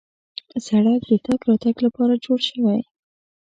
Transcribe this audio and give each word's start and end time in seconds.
سړک 0.67 1.01
د 1.09 1.11
تګ 1.25 1.39
راتګ 1.47 1.75
لپاره 1.85 2.21
جوړ 2.25 2.39
شوی. 2.49 2.79